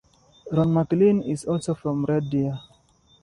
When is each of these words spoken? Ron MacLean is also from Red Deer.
Ron 0.51 0.73
MacLean 0.73 1.21
is 1.21 1.45
also 1.45 1.75
from 1.75 2.05
Red 2.05 2.31
Deer. 2.31 2.57